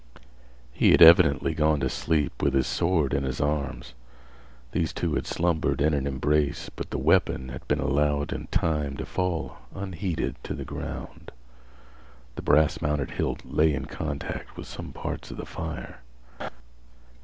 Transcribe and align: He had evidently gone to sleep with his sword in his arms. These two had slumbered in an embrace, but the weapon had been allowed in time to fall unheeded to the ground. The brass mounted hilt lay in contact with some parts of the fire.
He 0.73 0.89
had 0.89 1.03
evidently 1.03 1.53
gone 1.53 1.79
to 1.81 1.87
sleep 1.87 2.41
with 2.41 2.55
his 2.55 2.65
sword 2.65 3.13
in 3.13 3.21
his 3.23 3.39
arms. 3.39 3.93
These 4.71 4.93
two 4.93 5.13
had 5.13 5.27
slumbered 5.27 5.79
in 5.79 5.93
an 5.93 6.07
embrace, 6.07 6.71
but 6.75 6.89
the 6.89 6.97
weapon 6.97 7.49
had 7.49 7.67
been 7.67 7.79
allowed 7.79 8.33
in 8.33 8.47
time 8.47 8.97
to 8.97 9.05
fall 9.05 9.57
unheeded 9.75 10.37
to 10.45 10.55
the 10.55 10.65
ground. 10.65 11.29
The 12.35 12.41
brass 12.41 12.81
mounted 12.81 13.11
hilt 13.11 13.41
lay 13.45 13.75
in 13.75 13.85
contact 13.85 14.57
with 14.57 14.65
some 14.65 14.91
parts 14.91 15.29
of 15.29 15.37
the 15.37 15.45
fire. 15.45 15.99